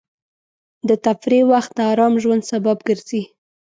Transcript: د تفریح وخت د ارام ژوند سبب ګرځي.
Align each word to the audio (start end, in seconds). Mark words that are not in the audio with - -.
د 0.87 0.89
تفریح 1.05 1.43
وخت 1.51 1.71
د 1.77 1.79
ارام 1.91 2.13
ژوند 2.23 2.41
سبب 2.51 2.77
ګرځي. 2.87 3.21